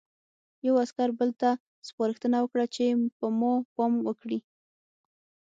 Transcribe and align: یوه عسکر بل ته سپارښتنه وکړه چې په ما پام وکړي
یوه 0.65 0.79
عسکر 0.85 1.09
بل 1.19 1.29
ته 1.41 1.49
سپارښتنه 1.87 2.37
وکړه 2.41 2.65
چې 2.75 2.85
په 3.17 3.25
ما 3.39 3.53
پام 3.75 3.93
وکړي 4.07 4.39